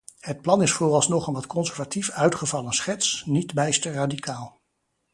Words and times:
Het 0.19 0.41
plan 0.41 0.61
is 0.61 0.71
vooralsnog 0.71 1.27
een 1.27 1.33
wat 1.33 1.47
conservatief 1.47 2.09
uitgevallen 2.09 2.73
schets, 2.73 3.23
niet 3.25 3.53
bijster 3.53 3.93
radicaal. 3.93 4.61